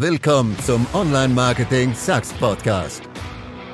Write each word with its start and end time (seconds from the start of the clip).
Willkommen 0.00 0.56
zum 0.64 0.86
Online-Marketing 0.94 1.94
Sucks 1.94 2.32
Podcast. 2.32 3.02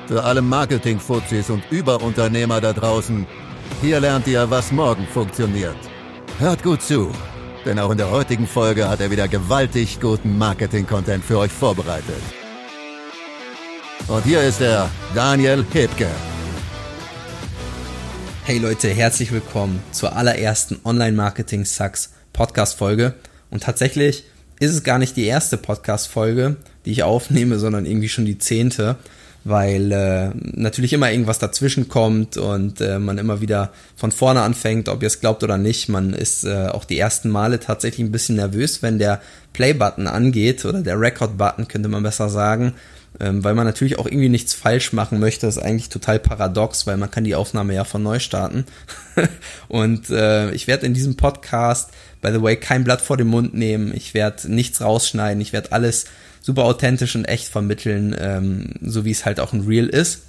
Für 0.09 0.21
alle 0.25 0.41
Marketing-Fuzis 0.41 1.49
und 1.49 1.63
Überunternehmer 1.71 2.59
da 2.59 2.73
draußen, 2.73 3.25
hier 3.79 4.01
lernt 4.01 4.27
ihr, 4.27 4.49
was 4.49 4.73
morgen 4.73 5.07
funktioniert. 5.07 5.77
Hört 6.37 6.63
gut 6.63 6.81
zu, 6.81 7.13
denn 7.63 7.79
auch 7.79 7.91
in 7.91 7.97
der 7.97 8.11
heutigen 8.11 8.45
Folge 8.45 8.89
hat 8.89 8.99
er 8.99 9.09
wieder 9.09 9.29
gewaltig 9.29 10.01
guten 10.01 10.37
Marketing-Content 10.37 11.23
für 11.23 11.37
euch 11.37 11.51
vorbereitet. 11.53 12.21
Und 14.09 14.25
hier 14.25 14.41
ist 14.41 14.59
er, 14.59 14.89
Daniel 15.15 15.65
Hebke. 15.71 16.09
Hey 18.43 18.57
Leute, 18.57 18.89
herzlich 18.89 19.31
willkommen 19.31 19.81
zur 19.93 20.13
allerersten 20.13 20.77
Online-Marketing 20.83 21.63
Sucks 21.63 22.11
Podcast-Folge. 22.33 23.13
Und 23.49 23.63
tatsächlich 23.63 24.25
ist 24.59 24.71
es 24.71 24.83
gar 24.83 24.97
nicht 24.97 25.15
die 25.15 25.25
erste 25.25 25.57
Podcast-Folge, 25.57 26.55
die 26.85 26.91
ich 26.91 27.03
aufnehme, 27.03 27.59
sondern 27.59 27.85
irgendwie 27.85 28.09
schon 28.09 28.25
die 28.25 28.37
zehnte, 28.37 28.95
weil 29.43 29.91
äh, 29.91 30.31
natürlich 30.35 30.93
immer 30.93 31.11
irgendwas 31.11 31.39
dazwischen 31.39 31.87
kommt 31.87 32.37
und 32.37 32.81
äh, 32.81 32.99
man 32.99 33.17
immer 33.17 33.39
wieder 33.39 33.71
von 33.95 34.11
vorne 34.11 34.41
anfängt, 34.41 34.89
ob 34.89 35.01
ihr 35.01 35.07
es 35.07 35.19
glaubt 35.19 35.43
oder 35.43 35.57
nicht. 35.57 35.89
Man 35.89 36.13
ist 36.13 36.43
äh, 36.43 36.67
auch 36.67 36.85
die 36.85 36.99
ersten 36.99 37.29
Male 37.29 37.59
tatsächlich 37.59 38.05
ein 38.05 38.11
bisschen 38.11 38.35
nervös, 38.35 38.81
wenn 38.81 38.99
der 38.99 39.21
Play-Button 39.53 40.07
angeht 40.07 40.65
oder 40.65 40.81
der 40.81 40.99
Record-Button, 40.99 41.67
könnte 41.67 41.89
man 41.89 42.03
besser 42.03 42.29
sagen 42.29 42.73
ähm, 43.19 43.43
weil 43.43 43.55
man 43.55 43.65
natürlich 43.65 43.97
auch 43.97 44.05
irgendwie 44.05 44.29
nichts 44.29 44.53
falsch 44.53 44.93
machen 44.93 45.19
möchte. 45.19 45.45
Das 45.45 45.57
ist 45.57 45.63
eigentlich 45.63 45.89
total 45.89 46.19
paradox, 46.19 46.85
weil 46.87 46.97
man 46.97 47.11
kann 47.11 47.23
die 47.23 47.35
Aufnahme 47.35 47.73
ja 47.73 47.83
von 47.83 48.03
neu 48.03 48.19
starten. 48.19 48.65
und 49.67 50.09
äh, 50.09 50.51
ich 50.51 50.67
werde 50.67 50.85
in 50.85 50.93
diesem 50.93 51.15
Podcast, 51.15 51.91
by 52.21 52.31
the 52.31 52.41
way, 52.41 52.55
kein 52.55 52.83
Blatt 52.83 53.01
vor 53.01 53.17
den 53.17 53.27
Mund 53.27 53.53
nehmen. 53.53 53.93
Ich 53.95 54.13
werde 54.13 54.51
nichts 54.51 54.81
rausschneiden. 54.81 55.41
Ich 55.41 55.53
werde 55.53 55.71
alles 55.71 56.05
super 56.41 56.65
authentisch 56.65 57.15
und 57.15 57.25
echt 57.25 57.47
vermitteln, 57.47 58.15
ähm, 58.19 58.73
so 58.81 59.03
wie 59.03 59.11
es 59.11 59.25
halt 59.25 59.39
auch 59.39 59.53
ein 59.53 59.65
Real 59.67 59.87
ist. 59.87 60.21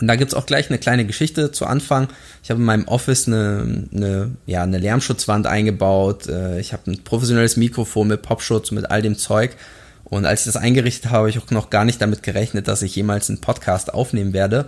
Und 0.00 0.06
da 0.06 0.16
gibt's 0.16 0.34
auch 0.34 0.46
gleich 0.46 0.70
eine 0.70 0.78
kleine 0.78 1.04
Geschichte 1.04 1.52
zu 1.52 1.66
Anfang. 1.66 2.08
Ich 2.42 2.50
habe 2.50 2.60
in 2.60 2.66
meinem 2.66 2.88
Office 2.88 3.26
eine, 3.26 3.88
eine, 3.92 4.30
ja, 4.46 4.62
eine 4.62 4.78
Lärmschutzwand 4.78 5.46
eingebaut. 5.46 6.28
Äh, 6.28 6.60
ich 6.60 6.72
habe 6.72 6.90
ein 6.90 7.04
professionelles 7.04 7.56
Mikrofon 7.56 8.08
mit 8.08 8.22
Popschutz, 8.22 8.70
mit 8.70 8.90
all 8.90 9.02
dem 9.02 9.18
Zeug. 9.18 9.56
Und 10.12 10.26
als 10.26 10.40
ich 10.40 10.52
das 10.52 10.58
eingerichtet 10.58 11.06
habe, 11.06 11.16
habe 11.20 11.30
ich 11.30 11.38
auch 11.38 11.50
noch 11.50 11.70
gar 11.70 11.86
nicht 11.86 12.02
damit 12.02 12.22
gerechnet, 12.22 12.68
dass 12.68 12.82
ich 12.82 12.94
jemals 12.94 13.30
einen 13.30 13.40
Podcast 13.40 13.94
aufnehmen 13.94 14.34
werde. 14.34 14.66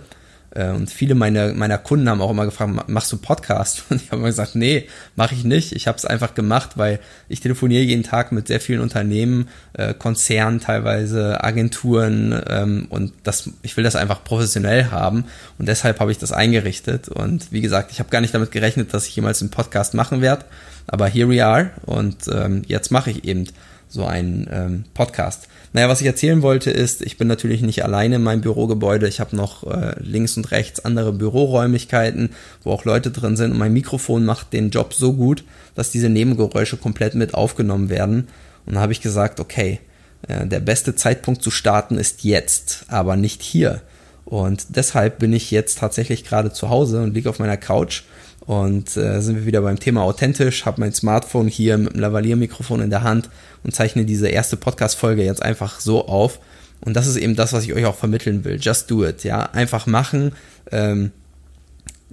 Äh, 0.49 0.71
und 0.71 0.89
viele 0.89 1.13
meiner, 1.13 1.53
meiner 1.53 1.77
Kunden 1.77 2.09
haben 2.09 2.19
auch 2.19 2.31
immer 2.31 2.45
gefragt, 2.45 2.89
machst 2.89 3.11
du 3.11 3.17
Podcast? 3.17 3.83
Und 3.91 4.01
ich 4.01 4.07
habe 4.07 4.21
immer 4.21 4.29
gesagt, 4.29 4.55
nee, 4.55 4.87
mache 5.15 5.35
ich 5.35 5.43
nicht. 5.43 5.73
Ich 5.73 5.85
habe 5.85 5.99
es 5.99 6.05
einfach 6.05 6.33
gemacht, 6.33 6.79
weil 6.79 6.99
ich 7.29 7.41
telefoniere 7.41 7.83
jeden 7.83 8.01
Tag 8.01 8.31
mit 8.31 8.47
sehr 8.47 8.59
vielen 8.59 8.79
Unternehmen, 8.81 9.47
äh, 9.73 9.93
Konzernen 9.93 10.61
teilweise, 10.61 11.43
Agenturen 11.43 12.41
ähm, 12.49 12.87
und 12.89 13.13
das, 13.21 13.51
ich 13.61 13.77
will 13.77 13.83
das 13.83 13.95
einfach 13.95 14.23
professionell 14.23 14.89
haben 14.89 15.25
und 15.59 15.67
deshalb 15.67 15.99
habe 15.99 16.11
ich 16.11 16.17
das 16.17 16.31
eingerichtet. 16.31 17.07
Und 17.07 17.51
wie 17.51 17.61
gesagt, 17.61 17.91
ich 17.91 17.99
habe 17.99 18.09
gar 18.09 18.21
nicht 18.21 18.33
damit 18.33 18.49
gerechnet, 18.49 18.95
dass 18.95 19.05
ich 19.05 19.15
jemals 19.15 19.41
einen 19.41 19.51
Podcast 19.51 19.93
machen 19.93 20.21
werde, 20.21 20.45
aber 20.87 21.05
here 21.05 21.29
we 21.29 21.45
are 21.45 21.69
und 21.85 22.27
ähm, 22.33 22.63
jetzt 22.65 22.89
mache 22.89 23.11
ich 23.11 23.25
eben 23.25 23.45
so 23.87 24.05
einen 24.05 24.47
ähm, 24.51 24.83
Podcast. 24.93 25.47
Naja, 25.73 25.89
was 25.89 26.01
ich 26.01 26.07
erzählen 26.07 26.41
wollte 26.41 26.71
ist, 26.71 27.01
ich 27.01 27.17
bin 27.17 27.27
natürlich 27.27 27.61
nicht 27.61 27.83
alleine 27.83 28.15
in 28.15 28.23
meinem 28.23 28.41
Bürogebäude. 28.41 29.07
Ich 29.07 29.19
habe 29.19 29.35
noch 29.35 29.63
äh, 29.69 29.95
links 29.99 30.37
und 30.37 30.51
rechts 30.51 30.83
andere 30.83 31.11
Büroräumlichkeiten, 31.11 32.29
wo 32.63 32.71
auch 32.71 32.85
Leute 32.85 33.11
drin 33.11 33.35
sind. 33.35 33.51
Und 33.51 33.57
mein 33.57 33.73
Mikrofon 33.73 34.23
macht 34.25 34.53
den 34.53 34.69
Job 34.69 34.93
so 34.93 35.13
gut, 35.13 35.43
dass 35.75 35.91
diese 35.91 36.09
Nebengeräusche 36.09 36.77
komplett 36.77 37.15
mit 37.15 37.33
aufgenommen 37.33 37.89
werden. 37.89 38.27
Und 38.65 38.75
da 38.75 38.81
habe 38.81 38.93
ich 38.93 39.01
gesagt, 39.01 39.39
okay, 39.39 39.79
äh, 40.27 40.47
der 40.47 40.61
beste 40.61 40.95
Zeitpunkt 40.95 41.41
zu 41.41 41.51
starten 41.51 41.97
ist 41.97 42.23
jetzt, 42.23 42.85
aber 42.87 43.15
nicht 43.15 43.41
hier. 43.41 43.81
Und 44.25 44.77
deshalb 44.77 45.19
bin 45.19 45.33
ich 45.33 45.51
jetzt 45.51 45.77
tatsächlich 45.77 46.23
gerade 46.23 46.51
zu 46.51 46.69
Hause 46.69 47.03
und 47.03 47.13
liege 47.13 47.29
auf 47.29 47.39
meiner 47.39 47.57
Couch 47.57 48.03
und 48.45 48.95
äh, 48.95 49.21
sind 49.21 49.35
wir 49.35 49.45
wieder 49.45 49.61
beim 49.61 49.79
Thema 49.79 50.03
authentisch, 50.03 50.65
habe 50.65 50.81
mein 50.81 50.93
Smartphone 50.93 51.47
hier 51.47 51.77
mit 51.77 51.93
dem 51.93 51.99
Lavalier-Mikrofon 51.99 52.81
in 52.81 52.89
der 52.89 53.03
Hand 53.03 53.29
und 53.63 53.73
zeichne 53.73 54.05
diese 54.05 54.27
erste 54.27 54.55
Podcast-Folge 54.55 55.23
jetzt 55.23 55.41
einfach 55.41 55.79
so 55.79 56.07
auf. 56.07 56.39
Und 56.81 56.95
das 56.95 57.07
ist 57.07 57.15
eben 57.15 57.35
das, 57.35 57.53
was 57.53 57.63
ich 57.63 57.73
euch 57.73 57.85
auch 57.85 57.95
vermitteln 57.95 58.43
will. 58.43 58.59
Just 58.61 58.91
do 58.91 59.03
it, 59.03 59.23
ja. 59.23 59.43
Einfach 59.51 59.87
machen. 59.87 60.33
Ähm, 60.71 61.11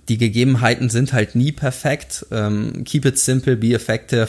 die 0.09 0.17
Gegebenheiten 0.17 0.89
sind 0.89 1.13
halt 1.13 1.35
nie 1.35 1.53
perfekt. 1.53 2.27
Ähm, 2.31 2.83
keep 2.85 3.05
it 3.05 3.19
simple, 3.19 3.57
be 3.57 3.75
effective. 3.75 4.29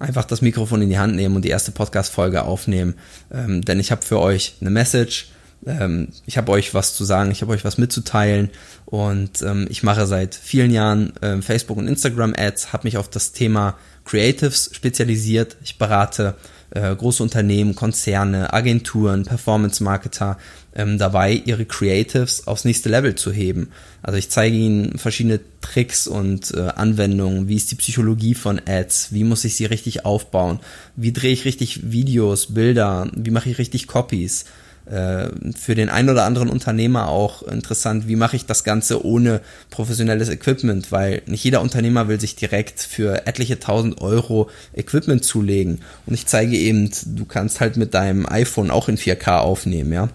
Einfach 0.00 0.24
das 0.24 0.42
Mikrofon 0.42 0.82
in 0.82 0.90
die 0.90 0.98
Hand 0.98 1.14
nehmen 1.14 1.36
und 1.36 1.44
die 1.44 1.50
erste 1.50 1.70
Podcast-Folge 1.70 2.42
aufnehmen. 2.42 2.94
Ähm, 3.32 3.62
denn 3.62 3.78
ich 3.78 3.92
habe 3.92 4.02
für 4.02 4.18
euch 4.18 4.56
eine 4.60 4.70
Message 4.70 5.28
ähm, 5.66 6.08
ich 6.26 6.36
habe 6.36 6.52
euch 6.52 6.74
was 6.74 6.94
zu 6.94 7.04
sagen, 7.04 7.30
ich 7.30 7.42
habe 7.42 7.52
euch 7.52 7.64
was 7.64 7.78
mitzuteilen. 7.78 8.50
Und 8.86 9.42
ähm, 9.42 9.66
ich 9.70 9.82
mache 9.82 10.06
seit 10.06 10.34
vielen 10.34 10.70
Jahren 10.70 11.12
ähm, 11.22 11.42
Facebook 11.42 11.78
und 11.78 11.88
Instagram 11.88 12.34
Ads, 12.36 12.72
habe 12.72 12.86
mich 12.86 12.96
auf 12.96 13.08
das 13.08 13.32
Thema 13.32 13.76
Creatives 14.04 14.70
spezialisiert. 14.72 15.56
Ich 15.64 15.78
berate 15.78 16.34
äh, 16.70 16.94
große 16.94 17.22
Unternehmen, 17.22 17.74
Konzerne, 17.74 18.52
Agenturen, 18.52 19.24
Performance-Marketer 19.24 20.38
ähm, 20.74 20.98
dabei, 20.98 21.32
ihre 21.32 21.64
Creatives 21.64 22.46
aufs 22.46 22.64
nächste 22.64 22.88
Level 22.88 23.14
zu 23.14 23.32
heben. 23.32 23.70
Also 24.02 24.18
ich 24.18 24.28
zeige 24.28 24.56
ihnen 24.56 24.98
verschiedene 24.98 25.40
Tricks 25.60 26.06
und 26.06 26.52
äh, 26.52 26.60
Anwendungen, 26.60 27.48
wie 27.48 27.56
ist 27.56 27.70
die 27.70 27.76
Psychologie 27.76 28.34
von 28.34 28.60
Ads, 28.66 29.12
wie 29.12 29.24
muss 29.24 29.44
ich 29.44 29.56
sie 29.56 29.66
richtig 29.66 30.04
aufbauen, 30.04 30.60
wie 30.96 31.12
drehe 31.12 31.32
ich 31.32 31.44
richtig 31.44 31.90
Videos, 31.90 32.52
Bilder, 32.52 33.08
wie 33.14 33.30
mache 33.30 33.48
ich 33.50 33.58
richtig 33.58 33.86
Copies? 33.86 34.44
äh, 34.44 34.48
für 34.86 35.74
den 35.74 35.88
einen 35.88 36.10
oder 36.10 36.24
anderen 36.24 36.50
Unternehmer 36.50 37.08
auch 37.08 37.42
interessant, 37.42 38.06
wie 38.06 38.16
mache 38.16 38.36
ich 38.36 38.44
das 38.44 38.64
Ganze 38.64 39.04
ohne 39.04 39.40
professionelles 39.70 40.28
Equipment, 40.28 40.92
weil 40.92 41.22
nicht 41.24 41.42
jeder 41.42 41.62
Unternehmer 41.62 42.06
will 42.08 42.20
sich 42.20 42.36
direkt 42.36 42.80
für 42.80 43.26
etliche 43.26 43.58
tausend 43.58 44.02
Euro 44.02 44.50
Equipment 44.74 45.24
zulegen. 45.24 45.80
Und 46.04 46.12
ich 46.12 46.26
zeige 46.26 46.56
eben, 46.56 46.90
du 47.06 47.24
kannst 47.24 47.60
halt 47.60 47.78
mit 47.78 47.94
deinem 47.94 48.26
iPhone 48.26 48.70
auch 48.70 48.88
in 48.88 48.98
4K 48.98 49.38
aufnehmen, 49.38 49.92
ja. 49.92 50.10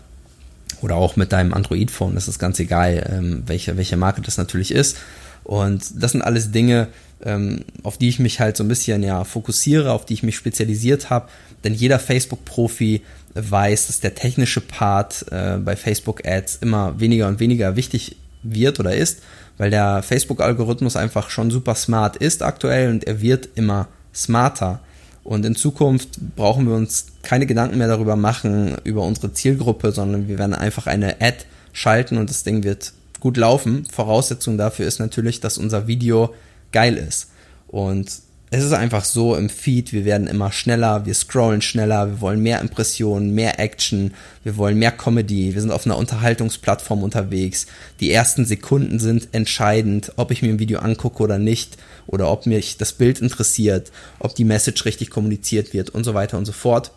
Oder 0.81 0.95
auch 0.95 1.15
mit 1.15 1.31
deinem 1.31 1.53
Android-Phone, 1.53 2.13
das 2.13 2.27
ist 2.27 2.39
ganz 2.39 2.59
egal, 2.59 3.09
ähm, 3.11 3.43
welche, 3.47 3.75
welche 3.75 3.97
Marke 3.97 4.21
das 4.21 4.37
natürlich 4.37 4.71
ist. 4.71 4.97
Und 5.43 6.01
das 6.01 6.11
sind 6.11 6.21
alles 6.21 6.51
Dinge, 6.51 6.87
ähm, 7.23 7.65
auf 7.83 7.97
die 7.97 8.07
ich 8.07 8.19
mich 8.19 8.39
halt 8.39 8.55
so 8.55 8.63
ein 8.63 8.67
bisschen 8.67 9.03
ja 9.03 9.23
fokussiere, 9.23 9.91
auf 9.91 10.05
die 10.05 10.13
ich 10.13 10.23
mich 10.23 10.35
spezialisiert 10.35 11.09
habe. 11.09 11.27
Denn 11.63 11.73
jeder 11.73 11.99
Facebook-Profi 11.99 13.01
weiß, 13.33 13.87
dass 13.87 13.99
der 13.99 14.15
technische 14.15 14.61
Part 14.61 15.25
äh, 15.31 15.57
bei 15.57 15.75
Facebook 15.75 16.25
Ads 16.25 16.57
immer 16.57 16.99
weniger 16.99 17.27
und 17.27 17.39
weniger 17.39 17.75
wichtig 17.75 18.17
wird 18.43 18.79
oder 18.79 18.95
ist, 18.95 19.21
weil 19.57 19.69
der 19.69 20.01
Facebook-Algorithmus 20.03 20.95
einfach 20.95 21.29
schon 21.29 21.51
super 21.51 21.75
smart 21.75 22.15
ist 22.15 22.43
aktuell 22.43 22.89
und 22.89 23.05
er 23.05 23.21
wird 23.21 23.49
immer 23.55 23.87
smarter. 24.13 24.79
Und 25.23 25.45
in 25.45 25.55
Zukunft 25.55 26.35
brauchen 26.35 26.67
wir 26.67 26.75
uns 26.75 27.07
keine 27.21 27.45
Gedanken 27.45 27.77
mehr 27.77 27.87
darüber 27.87 28.15
machen, 28.15 28.77
über 28.83 29.03
unsere 29.03 29.33
Zielgruppe, 29.33 29.91
sondern 29.91 30.27
wir 30.27 30.39
werden 30.39 30.55
einfach 30.55 30.87
eine 30.87 31.21
Ad 31.21 31.45
schalten 31.73 32.17
und 32.17 32.29
das 32.29 32.43
Ding 32.43 32.63
wird 32.63 32.93
gut 33.19 33.37
laufen. 33.37 33.85
Voraussetzung 33.85 34.57
dafür 34.57 34.87
ist 34.87 34.99
natürlich, 34.99 35.39
dass 35.39 35.57
unser 35.57 35.87
Video 35.87 36.33
geil 36.71 36.97
ist. 36.97 37.29
Und 37.67 38.09
es 38.51 38.63
ist 38.63 38.73
einfach 38.73 39.05
so 39.05 39.35
im 39.35 39.47
Feed, 39.49 39.93
wir 39.93 40.05
werden 40.05 40.27
immer 40.27 40.51
schneller, 40.51 41.05
wir 41.05 41.13
scrollen 41.13 41.61
schneller, 41.61 42.07
wir 42.07 42.21
wollen 42.21 42.41
mehr 42.41 42.61
Impressionen, 42.61 43.35
mehr 43.35 43.59
Action, 43.59 44.13
wir 44.43 44.57
wollen 44.57 44.79
mehr 44.79 44.91
Comedy, 44.91 45.53
wir 45.53 45.61
sind 45.61 45.71
auf 45.71 45.85
einer 45.85 45.97
Unterhaltungsplattform 45.97 47.03
unterwegs. 47.03 47.67
Die 47.99 48.11
ersten 48.11 48.45
Sekunden 48.45 48.99
sind 48.99 49.29
entscheidend, 49.33 50.13
ob 50.15 50.31
ich 50.31 50.41
mir 50.41 50.49
ein 50.49 50.59
Video 50.59 50.79
angucke 50.79 51.21
oder 51.21 51.37
nicht, 51.37 51.77
oder 52.07 52.31
ob 52.31 52.47
mich 52.47 52.77
das 52.77 52.93
Bild 52.93 53.21
interessiert, 53.21 53.91
ob 54.17 54.33
die 54.33 54.45
Message 54.45 54.83
richtig 54.85 55.11
kommuniziert 55.11 55.73
wird 55.73 55.91
und 55.91 56.03
so 56.03 56.15
weiter 56.15 56.39
und 56.39 56.45
so 56.45 56.51
fort. 56.51 56.91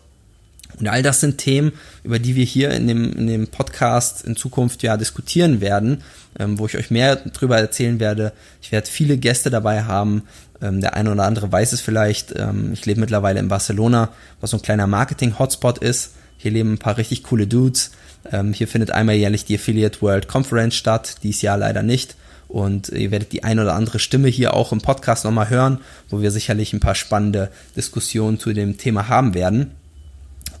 Und 0.79 0.87
all 0.87 1.03
das 1.03 1.19
sind 1.19 1.37
Themen, 1.37 1.73
über 2.03 2.19
die 2.19 2.35
wir 2.35 2.45
hier 2.45 2.71
in 2.71 2.87
dem, 2.87 3.13
in 3.13 3.27
dem 3.27 3.47
Podcast 3.47 4.25
in 4.25 4.35
Zukunft 4.35 4.83
ja 4.83 4.97
diskutieren 4.97 5.61
werden, 5.61 6.03
ähm, 6.39 6.59
wo 6.59 6.65
ich 6.65 6.77
euch 6.77 6.91
mehr 6.91 7.15
drüber 7.15 7.57
erzählen 7.57 7.99
werde. 7.99 8.33
Ich 8.61 8.71
werde 8.71 8.87
viele 8.87 9.17
Gäste 9.17 9.49
dabei 9.49 9.83
haben, 9.83 10.23
ähm, 10.61 10.81
der 10.81 10.95
eine 10.95 11.11
oder 11.11 11.23
andere 11.23 11.51
weiß 11.51 11.73
es 11.73 11.81
vielleicht. 11.81 12.33
Ähm, 12.35 12.71
ich 12.73 12.85
lebe 12.85 13.01
mittlerweile 13.01 13.39
in 13.39 13.49
Barcelona, 13.49 14.09
was 14.41 14.51
so 14.51 14.57
ein 14.57 14.63
kleiner 14.63 14.87
Marketing-Hotspot 14.87 15.79
ist. 15.79 16.11
Hier 16.37 16.51
leben 16.51 16.73
ein 16.73 16.79
paar 16.79 16.97
richtig 16.97 17.23
coole 17.23 17.47
Dudes. 17.47 17.91
Ähm, 18.31 18.53
hier 18.53 18.67
findet 18.67 18.91
einmal 18.91 19.15
jährlich 19.15 19.45
die 19.45 19.55
Affiliate 19.55 20.01
World 20.01 20.27
Conference 20.27 20.75
statt, 20.75 21.17
dies 21.23 21.41
Jahr 21.41 21.57
leider 21.57 21.83
nicht. 21.83 22.15
Und 22.47 22.89
ihr 22.89 23.11
werdet 23.11 23.31
die 23.31 23.43
ein 23.43 23.59
oder 23.59 23.73
andere 23.73 23.99
Stimme 23.99 24.27
hier 24.27 24.53
auch 24.53 24.71
im 24.71 24.81
Podcast 24.81 25.25
nochmal 25.25 25.49
hören, 25.49 25.79
wo 26.09 26.21
wir 26.21 26.31
sicherlich 26.31 26.71
ein 26.71 26.79
paar 26.79 26.95
spannende 26.95 27.49
Diskussionen 27.75 28.39
zu 28.39 28.53
dem 28.53 28.77
Thema 28.77 29.07
haben 29.07 29.33
werden. 29.33 29.71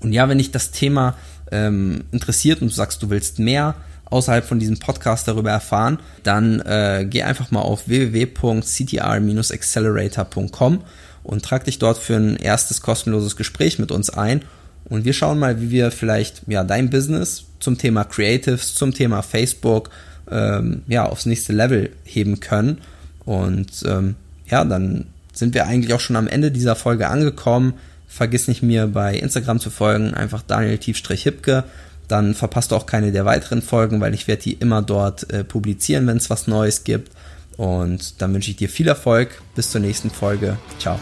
Und 0.03 0.13
ja, 0.13 0.29
wenn 0.29 0.37
dich 0.37 0.51
das 0.51 0.69
Thema 0.71 1.15
ähm, 1.51 2.03
interessiert 2.11 2.61
und 2.61 2.69
du 2.69 2.73
sagst, 2.73 3.01
du 3.01 3.09
willst 3.09 3.39
mehr, 3.39 3.73
außerhalb 4.05 4.45
von 4.45 4.59
diesem 4.59 4.77
Podcast 4.77 5.27
darüber 5.27 5.49
erfahren, 5.49 5.97
dann 6.21 6.59
äh, 6.61 7.07
geh 7.09 7.23
einfach 7.23 7.49
mal 7.51 7.61
auf 7.61 7.87
www.ctr-accelerator.com 7.87 10.83
und 11.23 11.43
trag 11.43 11.63
dich 11.63 11.79
dort 11.79 11.97
für 11.97 12.15
ein 12.15 12.35
erstes 12.35 12.81
kostenloses 12.81 13.35
Gespräch 13.35 13.79
mit 13.79 13.91
uns 13.91 14.11
ein. 14.11 14.43
Und 14.85 15.05
wir 15.05 15.13
schauen 15.13 15.39
mal, 15.39 15.59
wie 15.61 15.71
wir 15.71 15.89
vielleicht 15.91 16.43
ja 16.47 16.63
dein 16.63 16.91
Business 16.91 17.45
zum 17.59 17.77
Thema 17.77 18.03
Creatives, 18.03 18.75
zum 18.75 18.93
Thema 18.93 19.23
Facebook 19.23 19.89
ähm, 20.29 20.83
ja 20.87 21.05
aufs 21.05 21.25
nächste 21.25 21.53
Level 21.53 21.89
heben 22.03 22.39
können. 22.39 22.79
Und 23.25 23.83
ähm, 23.87 24.15
ja, 24.47 24.63
dann 24.65 25.05
sind 25.31 25.55
wir 25.55 25.65
eigentlich 25.65 25.93
auch 25.93 25.99
schon 25.99 26.17
am 26.17 26.27
Ende 26.27 26.51
dieser 26.51 26.75
Folge 26.75 27.07
angekommen. 27.07 27.73
Vergiss 28.13 28.47
nicht 28.47 28.61
mir 28.61 28.85
bei 28.85 29.15
Instagram 29.15 29.59
zu 29.59 29.71
folgen, 29.71 30.13
einfach 30.13 30.43
Daniel 30.43 30.77
Tiefstrich-Hipke. 30.77 31.63
Dann 32.07 32.35
verpasst 32.35 32.71
du 32.71 32.75
auch 32.75 32.85
keine 32.85 33.11
der 33.11 33.25
weiteren 33.25 33.63
Folgen, 33.63 34.01
weil 34.01 34.13
ich 34.13 34.27
werde 34.27 34.43
die 34.43 34.53
immer 34.53 34.83
dort 34.83 35.31
äh, 35.33 35.43
publizieren, 35.43 36.05
wenn 36.05 36.17
es 36.17 36.29
was 36.29 36.45
Neues 36.45 36.83
gibt. 36.83 37.11
Und 37.57 38.21
dann 38.21 38.31
wünsche 38.31 38.51
ich 38.51 38.57
dir 38.57 38.69
viel 38.69 38.87
Erfolg. 38.87 39.41
Bis 39.55 39.71
zur 39.71 39.81
nächsten 39.81 40.11
Folge. 40.11 40.57
Ciao. 40.77 40.99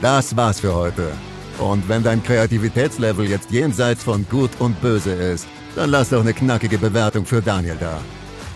Das 0.00 0.34
war's 0.36 0.60
für 0.60 0.74
heute. 0.74 1.08
Und 1.58 1.86
wenn 1.90 2.02
dein 2.02 2.22
Kreativitätslevel 2.22 3.28
jetzt 3.28 3.50
jenseits 3.50 4.02
von 4.02 4.26
Gut 4.30 4.52
und 4.58 4.80
Böse 4.80 5.12
ist, 5.12 5.46
dann 5.76 5.90
lass 5.90 6.08
doch 6.08 6.20
eine 6.20 6.32
knackige 6.32 6.78
Bewertung 6.78 7.26
für 7.26 7.42
Daniel 7.42 7.76
da. 7.78 8.00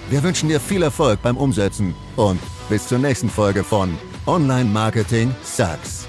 Wir 0.08 0.22
wünschen 0.22 0.48
dir 0.48 0.60
viel 0.60 0.82
Erfolg 0.82 1.20
beim 1.20 1.36
Umsetzen 1.36 1.94
und 2.16 2.40
bis 2.70 2.88
zur 2.88 2.98
nächsten 2.98 3.28
Folge 3.28 3.64
von 3.64 3.98
Online 4.26 4.64
Marketing 4.64 5.34
Sucks. 5.42 6.08